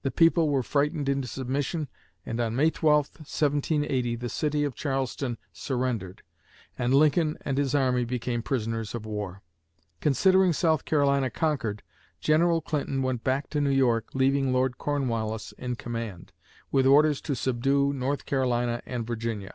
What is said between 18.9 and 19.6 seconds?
Virginia.